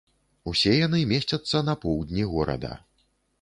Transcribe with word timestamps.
Усе 0.51 0.71
яны 0.77 1.01
месцяцца 1.11 1.61
на 1.69 1.75
поўдні 1.85 2.27
горада. 2.33 2.73